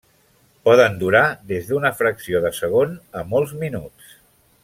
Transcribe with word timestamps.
Poden 0.67 0.95
durar 1.03 1.21
des 1.51 1.67
d'una 1.73 1.91
fracció 2.01 2.41
de 2.47 2.53
segon 2.61 2.97
a 3.21 3.25
molts 3.35 3.55
minuts. 3.67 4.19